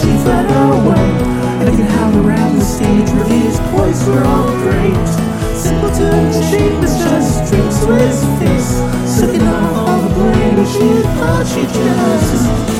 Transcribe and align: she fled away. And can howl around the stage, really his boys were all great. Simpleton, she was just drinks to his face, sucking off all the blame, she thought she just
she 0.00 0.10
fled 0.22 0.46
away. 0.50 1.08
And 1.60 1.68
can 1.76 1.86
howl 1.86 2.26
around 2.26 2.58
the 2.58 2.64
stage, 2.64 3.08
really 3.16 3.38
his 3.48 3.58
boys 3.72 3.98
were 4.06 4.22
all 4.24 4.50
great. 4.64 5.08
Simpleton, 5.56 6.32
she 6.48 6.62
was 6.80 6.92
just 6.98 7.50
drinks 7.50 7.80
to 7.84 7.94
his 7.96 8.20
face, 8.38 8.70
sucking 9.18 9.42
off 9.42 9.88
all 9.88 10.00
the 10.02 10.14
blame, 10.14 10.56
she 10.66 11.02
thought 11.16 11.46
she 11.46 11.62
just 11.62 12.75